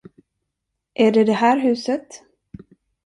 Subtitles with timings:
[0.93, 2.07] Är det det här huset?